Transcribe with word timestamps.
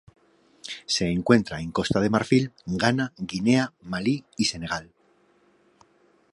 Se 0.87 1.11
encuentra 1.11 1.61
en 1.61 1.71
Costa 1.71 1.99
de 1.99 2.09
Marfil, 2.09 2.53
Ghana, 2.65 3.13
Guinea, 3.19 3.71
Malí 3.83 4.25
y 4.35 4.45
Senegal. 4.45 4.91